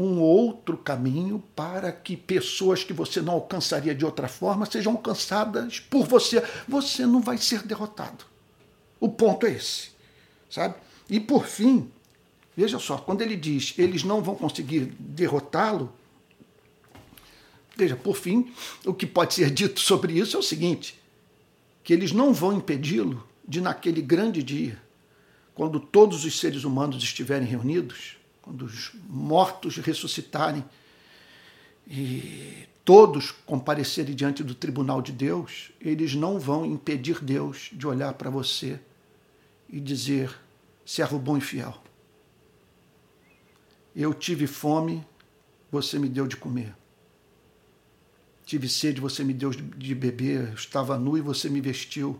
um 0.00 0.20
outro 0.20 0.76
caminho 0.76 1.42
para 1.56 1.90
que 1.90 2.16
pessoas 2.16 2.84
que 2.84 2.92
você 2.92 3.20
não 3.20 3.32
alcançaria 3.32 3.92
de 3.92 4.04
outra 4.04 4.28
forma 4.28 4.64
sejam 4.64 4.92
alcançadas 4.92 5.80
por 5.80 6.06
você. 6.06 6.40
Você 6.68 7.04
não 7.04 7.20
vai 7.20 7.36
ser 7.36 7.64
derrotado. 7.64 8.24
O 9.00 9.08
ponto 9.08 9.44
é 9.44 9.50
esse, 9.50 9.90
sabe? 10.48 10.76
E 11.10 11.18
por 11.18 11.46
fim, 11.46 11.90
veja 12.56 12.78
só, 12.78 12.96
quando 12.96 13.22
ele 13.22 13.34
diz 13.34 13.74
eles 13.76 14.04
não 14.04 14.22
vão 14.22 14.36
conseguir 14.36 14.94
derrotá-lo, 15.00 15.92
veja, 17.76 17.96
por 17.96 18.16
fim, 18.16 18.52
o 18.86 18.94
que 18.94 19.06
pode 19.06 19.34
ser 19.34 19.50
dito 19.50 19.80
sobre 19.80 20.12
isso 20.12 20.36
é 20.36 20.38
o 20.38 20.42
seguinte: 20.44 20.96
que 21.82 21.92
eles 21.92 22.12
não 22.12 22.32
vão 22.32 22.52
impedi-lo 22.52 23.26
de 23.46 23.60
naquele 23.60 24.00
grande 24.00 24.44
dia 24.44 24.80
quando 25.56 25.80
todos 25.80 26.24
os 26.24 26.38
seres 26.38 26.62
humanos 26.62 27.02
estiverem 27.02 27.48
reunidos, 27.48 28.17
quando 28.48 28.62
os 28.62 28.92
mortos 29.06 29.76
ressuscitarem 29.76 30.64
e 31.86 32.66
todos 32.82 33.30
comparecerem 33.30 34.14
diante 34.14 34.42
do 34.42 34.54
tribunal 34.54 35.02
de 35.02 35.12
Deus, 35.12 35.70
eles 35.78 36.14
não 36.14 36.40
vão 36.40 36.64
impedir 36.64 37.22
Deus 37.22 37.68
de 37.70 37.86
olhar 37.86 38.14
para 38.14 38.30
você 38.30 38.80
e 39.68 39.78
dizer: 39.78 40.34
servo 40.82 41.18
bom 41.18 41.36
e 41.36 41.42
fiel. 41.42 41.76
Eu 43.94 44.14
tive 44.14 44.46
fome, 44.46 45.06
você 45.70 45.98
me 45.98 46.08
deu 46.08 46.26
de 46.26 46.36
comer. 46.38 46.74
Tive 48.46 48.66
sede, 48.66 48.98
você 48.98 49.22
me 49.22 49.34
deu 49.34 49.50
de 49.50 49.94
beber. 49.94 50.54
Estava 50.54 50.98
nu 50.98 51.18
e 51.18 51.20
você 51.20 51.50
me 51.50 51.60
vestiu. 51.60 52.18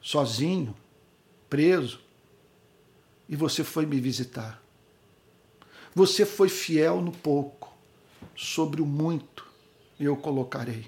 Sozinho, 0.00 0.76
preso, 1.50 1.98
e 3.28 3.34
você 3.34 3.64
foi 3.64 3.84
me 3.84 4.00
visitar. 4.00 4.62
Você 5.98 6.24
foi 6.24 6.48
fiel 6.48 7.00
no 7.00 7.10
pouco, 7.10 7.76
sobre 8.36 8.80
o 8.80 8.86
muito 8.86 9.44
eu 9.98 10.16
colocarei. 10.16 10.86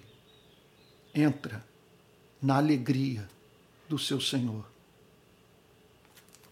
Entra 1.13 1.67
na 2.41 2.59
alegria 2.59 3.29
do 3.89 3.99
seu 3.99 4.21
Senhor. 4.21 4.65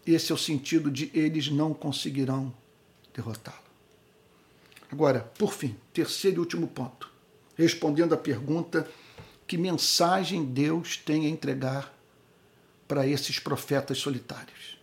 Esse 0.05 0.33
é 0.33 0.35
o 0.35 0.37
sentido 0.37 0.91
de 0.91 1.09
eles 1.13 1.47
não 1.47 1.73
conseguirão 1.73 2.53
derrotá-lo. 3.13 3.63
Agora, 4.91 5.21
por 5.37 5.53
fim, 5.53 5.77
terceiro 5.93 6.35
e 6.35 6.39
último 6.41 6.67
ponto, 6.67 7.09
respondendo 7.55 8.11
à 8.11 8.17
pergunta: 8.17 8.91
que 9.47 9.57
mensagem 9.57 10.43
Deus 10.43 10.97
tem 10.97 11.27
a 11.27 11.29
entregar 11.29 11.97
para 12.89 13.07
esses 13.07 13.39
profetas 13.39 13.99
solitários? 13.99 14.79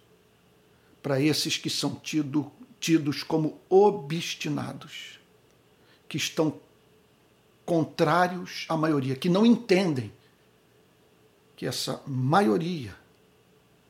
para 1.06 1.20
esses 1.20 1.56
que 1.56 1.70
são 1.70 1.94
tido, 1.94 2.50
tidos 2.86 3.24
como 3.24 3.60
obstinados, 3.68 5.18
que 6.08 6.16
estão 6.16 6.60
contrários 7.64 8.64
à 8.68 8.76
maioria, 8.76 9.16
que 9.16 9.28
não 9.28 9.44
entendem 9.44 10.12
que 11.56 11.66
essa 11.66 12.00
maioria 12.06 12.94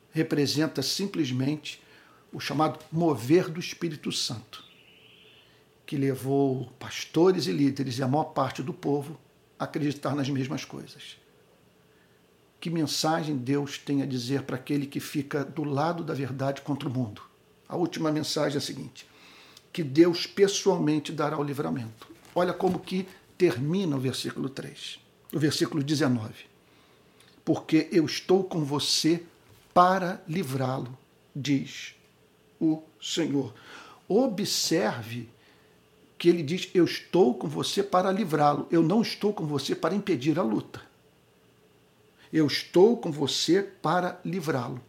representa 0.09 0.81
simplesmente 0.81 1.79
o 2.33 2.39
chamado 2.39 2.79
mover 2.91 3.49
do 3.49 3.59
Espírito 3.59 4.11
Santo, 4.11 4.63
que 5.85 5.95
levou 5.95 6.65
pastores 6.79 7.45
e 7.45 7.51
líderes 7.51 7.99
e 7.99 8.03
a 8.03 8.07
maior 8.07 8.33
parte 8.33 8.63
do 8.63 8.73
povo 8.73 9.15
a 9.59 9.65
acreditar 9.65 10.15
nas 10.15 10.27
mesmas 10.27 10.65
coisas. 10.65 11.19
Que 12.59 12.71
mensagem 12.71 13.37
Deus 13.37 13.77
tem 13.77 14.01
a 14.01 14.07
dizer 14.07 14.41
para 14.41 14.55
aquele 14.55 14.87
que 14.87 14.99
fica 14.99 15.45
do 15.45 15.63
lado 15.63 16.03
da 16.03 16.15
verdade 16.15 16.61
contra 16.63 16.89
o 16.89 16.91
mundo? 16.91 17.36
A 17.67 17.75
última 17.75 18.11
mensagem 18.11 18.55
é 18.55 18.57
a 18.57 18.61
seguinte: 18.61 19.07
que 19.73 19.83
Deus 19.83 20.25
pessoalmente 20.25 21.11
dará 21.11 21.37
o 21.37 21.43
livramento. 21.43 22.07
Olha 22.33 22.53
como 22.53 22.79
que 22.79 23.07
termina 23.37 23.95
o 23.95 23.99
versículo 23.99 24.49
3, 24.49 24.99
o 25.33 25.39
versículo 25.39 25.83
19. 25.83 26.33
Porque 27.43 27.87
eu 27.91 28.05
estou 28.05 28.43
com 28.43 28.63
você 28.63 29.23
para 29.73 30.21
livrá-lo, 30.27 30.97
diz 31.35 31.95
o 32.59 32.81
Senhor. 33.01 33.53
Observe 34.07 35.29
que 36.17 36.29
ele 36.29 36.43
diz: 36.43 36.69
Eu 36.73 36.85
estou 36.85 37.33
com 37.35 37.47
você 37.47 37.83
para 37.83 38.11
livrá-lo, 38.11 38.67
eu 38.71 38.81
não 38.81 39.01
estou 39.01 39.33
com 39.33 39.45
você 39.45 39.75
para 39.75 39.95
impedir 39.95 40.39
a 40.39 40.43
luta. 40.43 40.81
Eu 42.31 42.47
estou 42.47 42.97
com 42.97 43.11
você 43.11 43.61
para 43.61 44.19
livrá-lo. 44.23 44.81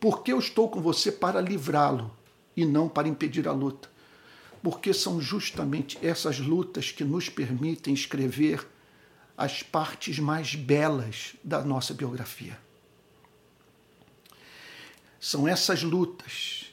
Por 0.00 0.22
que 0.22 0.32
eu 0.32 0.38
estou 0.38 0.68
com 0.68 0.80
você 0.80 1.10
para 1.10 1.40
livrá-lo 1.40 2.17
e 2.58 2.64
não 2.64 2.88
para 2.88 3.06
impedir 3.06 3.46
a 3.46 3.52
luta? 3.52 3.88
Porque 4.60 4.92
são 4.92 5.20
justamente 5.20 5.96
essas 6.04 6.40
lutas 6.40 6.90
que 6.90 7.04
nos 7.04 7.28
permitem 7.28 7.94
escrever 7.94 8.66
as 9.36 9.62
partes 9.62 10.18
mais 10.18 10.56
belas 10.56 11.36
da 11.44 11.62
nossa 11.62 11.94
biografia. 11.94 12.58
São 15.20 15.46
essas 15.46 15.84
lutas 15.84 16.72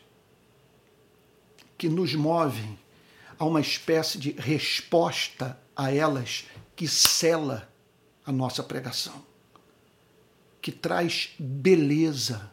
que 1.78 1.88
nos 1.88 2.16
movem 2.16 2.80
a 3.38 3.46
uma 3.46 3.62
espécie 3.62 4.18
de 4.18 4.32
resposta 4.32 5.60
a 5.76 5.94
elas 5.94 6.46
que 6.76 6.88
cela 6.88 7.72
a 8.26 8.32
nossa 8.32 8.64
pregação 8.64 9.24
que 10.66 10.72
traz 10.72 11.30
beleza 11.38 12.52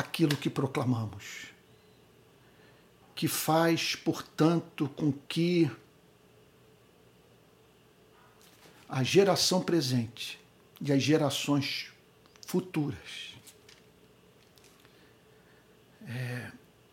aquilo 0.00 0.36
que 0.36 0.50
proclamamos, 0.50 1.46
que 3.14 3.28
faz, 3.28 3.94
portanto, 3.94 4.88
com 4.96 5.12
que 5.12 5.70
a 8.88 9.02
geração 9.02 9.62
presente 9.62 10.40
e 10.80 10.90
as 10.90 11.02
gerações 11.02 11.92
futuras 12.46 13.34
é, 16.06 16.50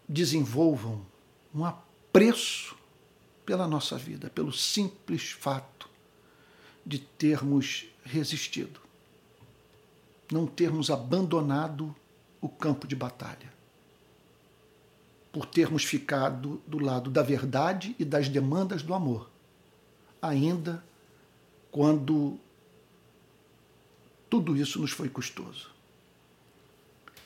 desenvolvam 0.08 1.04
um 1.54 1.66
apreço 1.66 2.78
pela 3.46 3.68
nossa 3.68 3.98
vida, 3.98 4.30
pelo 4.30 4.52
simples 4.52 5.32
fato 5.32 5.90
de 6.86 7.00
termos 7.00 7.88
resistido, 8.04 8.80
não 10.32 10.46
termos 10.46 10.90
abandonado 10.92 11.96
o 12.42 12.50
campo 12.50 12.88
de 12.88 12.96
batalha, 12.96 13.52
por 15.32 15.46
termos 15.46 15.84
ficado 15.84 16.62
do 16.66 16.80
lado 16.80 17.10
da 17.10 17.22
verdade 17.22 17.96
e 18.00 18.06
das 18.06 18.30
demandas 18.30 18.82
do 18.84 18.94
amor, 18.94 19.30
ainda 20.22 20.84
quando 21.72 22.40
tudo 24.30 24.56
isso 24.56 24.80
nos 24.80 24.92
foi 24.92 25.10
custoso. 25.10 25.72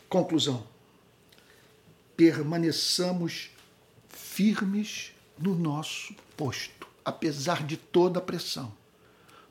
Conclusão: 0.09 0.65
permaneçamos 2.15 3.51
firmes 4.09 5.13
no 5.37 5.55
nosso 5.55 6.13
posto, 6.35 6.87
apesar 7.03 7.65
de 7.65 7.77
toda 7.77 8.19
a 8.19 8.21
pressão 8.21 8.73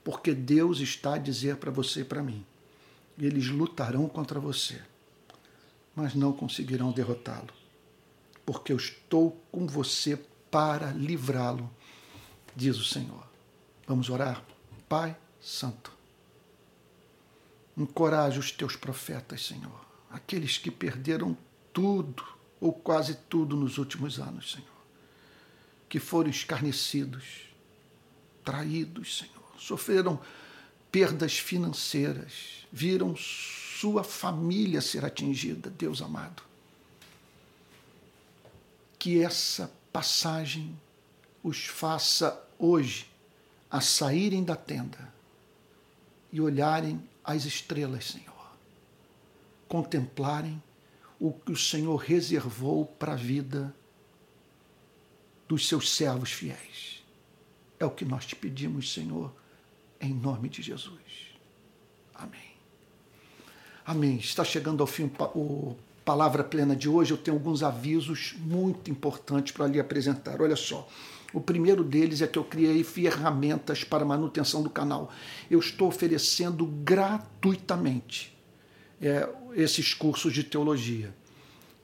porque 0.04 0.34
Deus 0.34 0.80
está 0.80 1.14
a 1.14 1.18
dizer 1.18 1.56
para 1.56 1.70
você 1.70 2.00
e 2.00 2.04
para 2.04 2.22
mim: 2.22 2.44
eles 3.18 3.48
lutarão 3.48 4.08
contra 4.08 4.40
você, 4.40 4.80
mas 5.94 6.14
não 6.14 6.32
conseguirão 6.32 6.92
derrotá-lo, 6.92 7.52
porque 8.44 8.72
eu 8.72 8.76
estou 8.76 9.40
com 9.50 9.66
você 9.66 10.16
para 10.50 10.90
livrá-lo, 10.92 11.70
diz 12.54 12.76
o 12.78 12.84
Senhor. 12.84 13.26
Vamos 13.86 14.08
orar? 14.08 14.44
Pai 14.88 15.16
Santo, 15.40 15.92
encoraje 17.76 18.38
os 18.38 18.50
teus 18.50 18.76
profetas, 18.76 19.46
Senhor, 19.46 19.84
aqueles 20.10 20.58
que 20.58 20.70
perderam 20.70 21.36
tudo 21.72 22.24
ou 22.60 22.72
quase 22.72 23.14
tudo 23.28 23.56
nos 23.56 23.78
últimos 23.78 24.18
anos, 24.18 24.52
Senhor, 24.52 24.66
que 25.88 25.98
foram 25.98 26.30
escarnecidos, 26.30 27.48
traídos, 28.44 29.18
Senhor 29.18 29.40
sofreram 29.60 30.18
perdas 30.90 31.38
financeiras, 31.38 32.66
viram 32.72 33.14
sua 33.80 34.04
família 34.04 34.80
ser 34.80 35.04
atingida, 35.04 35.70
Deus 35.70 36.02
amado. 36.02 36.42
Que 38.98 39.22
essa 39.22 39.72
passagem 39.92 40.78
os 41.42 41.64
faça 41.64 42.46
hoje 42.58 43.10
a 43.70 43.80
saírem 43.80 44.44
da 44.44 44.54
tenda 44.54 45.12
e 46.30 46.40
olharem 46.40 47.02
as 47.24 47.44
estrelas, 47.44 48.04
Senhor. 48.04 48.50
Contemplarem 49.66 50.62
o 51.18 51.32
que 51.32 51.52
o 51.52 51.56
Senhor 51.56 51.96
reservou 51.96 52.84
para 52.84 53.12
a 53.12 53.16
vida 53.16 53.74
dos 55.48 55.66
seus 55.66 55.90
servos 55.90 56.30
fiéis. 56.32 57.02
É 57.78 57.86
o 57.86 57.90
que 57.90 58.04
nós 58.04 58.26
te 58.26 58.36
pedimos, 58.36 58.92
Senhor 58.92 59.32
em 60.00 60.14
nome 60.14 60.48
de 60.48 60.62
Jesus. 60.62 61.34
Amém. 62.14 62.49
Amém. 63.90 64.18
Está 64.18 64.44
chegando 64.44 64.84
ao 64.84 64.86
fim 64.86 65.10
o 65.34 65.74
Palavra 66.04 66.44
Plena 66.44 66.76
de 66.76 66.88
hoje. 66.88 67.10
Eu 67.10 67.16
tenho 67.16 67.36
alguns 67.36 67.60
avisos 67.60 68.36
muito 68.38 68.88
importantes 68.88 69.52
para 69.52 69.66
lhe 69.66 69.80
apresentar. 69.80 70.40
Olha 70.40 70.54
só. 70.54 70.88
O 71.32 71.40
primeiro 71.40 71.82
deles 71.82 72.22
é 72.22 72.28
que 72.28 72.38
eu 72.38 72.44
criei 72.44 72.84
ferramentas 72.84 73.82
para 73.82 74.04
manutenção 74.04 74.62
do 74.62 74.70
canal. 74.70 75.12
Eu 75.50 75.58
estou 75.58 75.88
oferecendo 75.88 76.66
gratuitamente 76.66 78.32
é, 79.02 79.28
esses 79.54 79.92
cursos 79.92 80.32
de 80.32 80.44
teologia. 80.44 81.12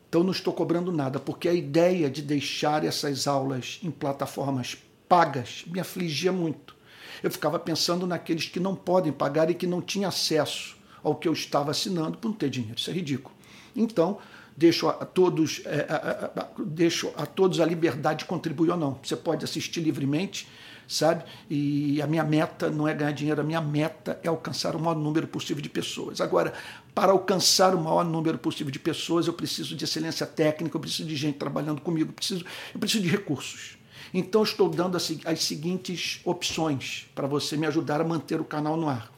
Então 0.08 0.22
não 0.22 0.30
estou 0.30 0.52
cobrando 0.52 0.92
nada, 0.92 1.18
porque 1.18 1.48
a 1.48 1.52
ideia 1.52 2.08
de 2.08 2.22
deixar 2.22 2.84
essas 2.84 3.26
aulas 3.26 3.80
em 3.82 3.90
plataformas 3.90 4.78
pagas 5.08 5.64
me 5.66 5.80
afligia 5.80 6.30
muito 6.30 6.76
eu 7.22 7.30
ficava 7.30 7.58
pensando 7.58 8.06
naqueles 8.06 8.46
que 8.46 8.60
não 8.60 8.74
podem 8.74 9.10
pagar 9.10 9.50
e 9.50 9.54
que 9.54 9.66
não 9.66 9.80
tinham 9.80 10.08
acesso 10.08 10.76
ao 11.06 11.14
que 11.14 11.28
eu 11.28 11.32
estava 11.32 11.70
assinando 11.70 12.18
por 12.18 12.28
não 12.28 12.34
ter 12.34 12.50
dinheiro. 12.50 12.76
Isso 12.76 12.90
é 12.90 12.92
ridículo. 12.92 13.32
Então, 13.76 14.18
deixo 14.56 14.88
a 14.88 15.04
todos, 15.04 15.62
é, 15.64 15.86
a, 15.88 16.40
a, 16.42 16.48
deixo 16.58 17.12
a 17.16 17.24
todos 17.24 17.60
a 17.60 17.64
liberdade 17.64 18.20
de 18.20 18.24
contribuir 18.24 18.70
ou 18.70 18.76
não. 18.76 18.98
Você 19.00 19.14
pode 19.14 19.44
assistir 19.44 19.80
livremente, 19.80 20.48
sabe? 20.88 21.22
E 21.48 22.02
a 22.02 22.08
minha 22.08 22.24
meta 22.24 22.68
não 22.70 22.88
é 22.88 22.94
ganhar 22.94 23.12
dinheiro, 23.12 23.40
a 23.40 23.44
minha 23.44 23.60
meta 23.60 24.18
é 24.20 24.26
alcançar 24.26 24.74
o 24.74 24.80
maior 24.80 24.96
número 24.96 25.28
possível 25.28 25.62
de 25.62 25.68
pessoas. 25.68 26.20
Agora, 26.20 26.52
para 26.92 27.12
alcançar 27.12 27.72
o 27.72 27.80
maior 27.80 28.04
número 28.04 28.36
possível 28.36 28.72
de 28.72 28.80
pessoas, 28.80 29.28
eu 29.28 29.32
preciso 29.32 29.76
de 29.76 29.84
excelência 29.84 30.26
técnica, 30.26 30.76
eu 30.76 30.80
preciso 30.80 31.08
de 31.08 31.14
gente 31.14 31.38
trabalhando 31.38 31.80
comigo, 31.80 32.10
eu 32.10 32.14
preciso, 32.14 32.44
eu 32.74 32.80
preciso 32.80 33.04
de 33.04 33.08
recursos. 33.08 33.78
Então, 34.12 34.42
estou 34.42 34.68
dando 34.68 34.96
as, 34.96 35.12
as 35.24 35.44
seguintes 35.44 36.20
opções 36.24 37.06
para 37.14 37.28
você 37.28 37.56
me 37.56 37.66
ajudar 37.66 38.00
a 38.00 38.04
manter 38.04 38.40
o 38.40 38.44
canal 38.44 38.76
no 38.76 38.88
ar. 38.88 39.14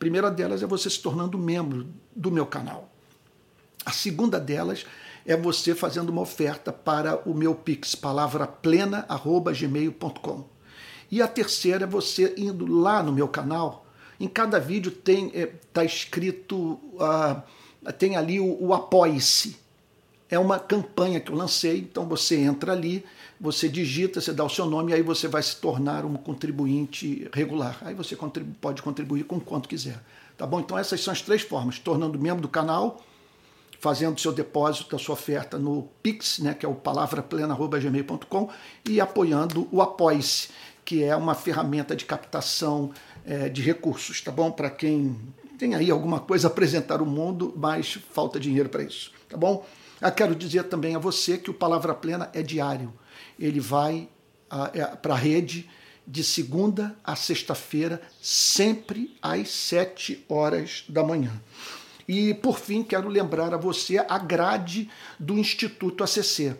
Primeira 0.00 0.28
delas 0.30 0.62
é 0.62 0.66
você 0.66 0.88
se 0.88 0.98
tornando 0.98 1.36
membro 1.36 1.86
do 2.16 2.30
meu 2.30 2.46
canal. 2.46 2.90
A 3.84 3.92
segunda 3.92 4.40
delas 4.40 4.86
é 5.26 5.36
você 5.36 5.74
fazendo 5.74 6.08
uma 6.08 6.22
oferta 6.22 6.72
para 6.72 7.20
o 7.28 7.34
meu 7.34 7.54
Pix, 7.54 7.94
palavraplena.gmail.com. 7.94 10.48
E 11.10 11.20
a 11.20 11.28
terceira 11.28 11.84
é 11.84 11.86
você 11.86 12.32
indo 12.38 12.64
lá 12.64 13.02
no 13.02 13.12
meu 13.12 13.28
canal. 13.28 13.84
Em 14.18 14.26
cada 14.26 14.58
vídeo 14.58 14.90
tem 14.90 15.26
está 15.26 15.38
é, 15.38 15.46
tá 15.70 15.84
escrito, 15.84 16.80
uh, 16.94 17.42
tem 17.98 18.16
ali 18.16 18.40
o, 18.40 18.56
o 18.58 18.72
apoie-se. 18.72 19.58
É 20.30 20.38
uma 20.38 20.58
campanha 20.58 21.20
que 21.20 21.32
eu 21.32 21.36
lancei, 21.36 21.78
então 21.78 22.06
você 22.06 22.36
entra 22.36 22.72
ali 22.72 23.04
você 23.40 23.70
digita, 23.70 24.20
você 24.20 24.34
dá 24.34 24.44
o 24.44 24.50
seu 24.50 24.66
nome 24.66 24.92
e 24.92 24.94
aí 24.94 25.02
você 25.02 25.26
vai 25.26 25.42
se 25.42 25.56
tornar 25.56 26.04
um 26.04 26.14
contribuinte 26.14 27.26
regular. 27.32 27.78
Aí 27.80 27.94
você 27.94 28.14
contribu 28.14 28.54
pode 28.60 28.82
contribuir 28.82 29.24
com 29.24 29.40
quanto 29.40 29.66
quiser. 29.66 29.98
Tá 30.36 30.46
bom? 30.46 30.60
Então 30.60 30.76
essas 30.76 31.00
são 31.00 31.10
as 31.10 31.22
três 31.22 31.40
formas: 31.40 31.78
tornando 31.78 32.18
membro 32.18 32.42
do 32.42 32.48
canal, 32.48 33.02
fazendo 33.78 34.20
seu 34.20 34.30
depósito 34.30 34.90
da 34.90 34.98
sua 34.98 35.14
oferta 35.14 35.58
no 35.58 35.88
Pix, 36.02 36.38
né, 36.40 36.52
que 36.52 36.66
é 36.66 36.68
o 36.68 36.74
palavraplena.gmail.com, 36.74 38.50
e 38.86 39.00
apoiando 39.00 39.66
o 39.72 39.80
Apoie-se, 39.80 40.50
que 40.84 41.02
é 41.02 41.16
uma 41.16 41.34
ferramenta 41.34 41.96
de 41.96 42.04
captação 42.04 42.90
é, 43.24 43.48
de 43.48 43.62
recursos, 43.62 44.20
tá 44.20 44.30
bom? 44.30 44.50
Para 44.50 44.68
quem 44.68 45.16
tem 45.60 45.74
aí 45.74 45.90
alguma 45.90 46.18
coisa 46.18 46.48
a 46.48 46.50
apresentar 46.50 47.00
ao 47.00 47.06
mundo, 47.06 47.52
mas 47.54 47.98
falta 48.14 48.40
dinheiro 48.40 48.70
para 48.70 48.82
isso, 48.82 49.12
tá 49.28 49.36
bom? 49.36 49.66
Eu 50.00 50.10
quero 50.10 50.34
dizer 50.34 50.64
também 50.64 50.96
a 50.96 50.98
você 50.98 51.36
que 51.36 51.50
o 51.50 51.54
Palavra 51.54 51.92
Plena 51.92 52.30
é 52.32 52.42
diário. 52.42 52.90
Ele 53.38 53.60
vai 53.60 54.08
é, 54.72 54.86
para 54.96 55.12
a 55.12 55.18
rede 55.18 55.68
de 56.06 56.24
segunda 56.24 56.96
a 57.04 57.14
sexta-feira, 57.14 58.00
sempre 58.22 59.14
às 59.20 59.50
sete 59.50 60.24
horas 60.30 60.82
da 60.88 61.04
manhã. 61.04 61.30
E, 62.08 62.32
por 62.32 62.58
fim, 62.58 62.82
quero 62.82 63.10
lembrar 63.10 63.52
a 63.52 63.58
você 63.58 63.98
a 63.98 64.18
grade 64.18 64.90
do 65.18 65.38
Instituto 65.38 66.02
ACC. 66.02 66.56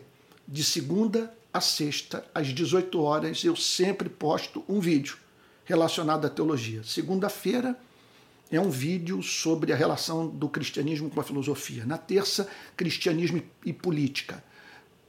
De 0.47 0.63
segunda 0.63 1.33
a 1.51 1.59
sexta, 1.59 2.23
às 2.35 2.49
18 2.49 3.01
horas, 3.01 3.43
eu 3.43 3.55
sempre 3.55 4.09
posto 4.09 4.63
um 4.69 4.79
vídeo 4.79 5.17
relacionado 5.65 6.27
à 6.27 6.29
teologia. 6.29 6.83
Segunda-feira 6.83 7.75
é 8.51 8.59
um 8.59 8.69
vídeo 8.69 9.23
sobre 9.23 9.71
a 9.71 9.75
relação 9.75 10.27
do 10.27 10.49
cristianismo 10.49 11.09
com 11.09 11.19
a 11.21 11.23
filosofia. 11.23 11.85
Na 11.85 11.97
terça, 11.97 12.49
cristianismo 12.75 13.41
e 13.65 13.71
política. 13.71 14.43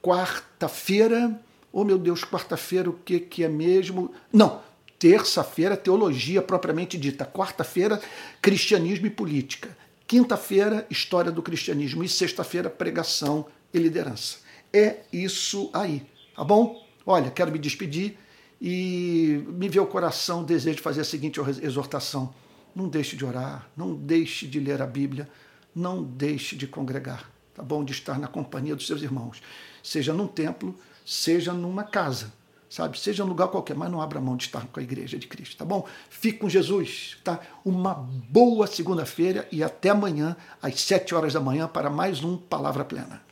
Quarta-feira, 0.00 1.40
oh 1.72 1.84
meu 1.84 1.98
Deus, 1.98 2.24
quarta-feira 2.24 2.88
o 2.88 2.92
que, 2.92 3.18
que 3.18 3.42
é 3.42 3.48
mesmo? 3.48 4.12
Não, 4.32 4.62
terça-feira, 4.98 5.76
teologia 5.76 6.40
propriamente 6.40 6.96
dita. 6.96 7.24
Quarta-feira, 7.24 8.00
cristianismo 8.40 9.06
e 9.06 9.10
política. 9.10 9.76
Quinta-feira, 10.06 10.86
história 10.88 11.32
do 11.32 11.42
cristianismo. 11.42 12.04
E 12.04 12.08
sexta-feira, 12.08 12.70
pregação 12.70 13.46
e 13.74 13.78
liderança. 13.78 14.38
É 14.72 15.00
isso 15.12 15.68
aí, 15.72 16.02
tá 16.34 16.44
bom? 16.44 16.86
Olha, 17.04 17.30
quero 17.30 17.50
me 17.50 17.58
despedir 17.58 18.16
e 18.60 19.44
me 19.48 19.68
ver 19.68 19.80
o 19.80 19.86
coração, 19.86 20.44
desejo 20.44 20.80
fazer 20.80 21.00
a 21.00 21.04
seguinte 21.04 21.40
exortação 21.60 22.32
não 22.74 22.88
deixe 22.88 23.16
de 23.16 23.24
orar, 23.24 23.68
não 23.76 23.94
deixe 23.94 24.46
de 24.46 24.58
ler 24.58 24.80
a 24.80 24.86
Bíblia, 24.86 25.28
não 25.74 26.02
deixe 26.02 26.56
de 26.56 26.66
congregar, 26.66 27.30
tá 27.54 27.62
bom? 27.62 27.84
De 27.84 27.92
estar 27.92 28.18
na 28.18 28.28
companhia 28.28 28.76
dos 28.76 28.86
seus 28.86 29.02
irmãos, 29.02 29.42
seja 29.82 30.12
num 30.12 30.26
templo, 30.26 30.78
seja 31.04 31.52
numa 31.52 31.84
casa, 31.84 32.32
sabe? 32.68 32.98
Seja 32.98 33.22
num 33.24 33.30
lugar 33.30 33.48
qualquer, 33.48 33.76
mas 33.76 33.90
não 33.90 34.00
abra 34.00 34.20
mão 34.20 34.36
de 34.36 34.44
estar 34.44 34.66
com 34.66 34.80
a 34.80 34.82
igreja 34.82 35.18
de 35.18 35.26
Cristo, 35.26 35.56
tá 35.56 35.64
bom? 35.64 35.86
Fique 36.08 36.38
com 36.38 36.48
Jesus, 36.48 37.18
tá? 37.22 37.40
Uma 37.64 37.94
boa 37.94 38.66
segunda-feira 38.66 39.46
e 39.50 39.62
até 39.62 39.90
amanhã 39.90 40.36
às 40.60 40.80
sete 40.80 41.14
horas 41.14 41.32
da 41.32 41.40
manhã 41.40 41.68
para 41.68 41.90
mais 41.90 42.22
um 42.22 42.36
Palavra 42.36 42.84
Plena. 42.84 43.31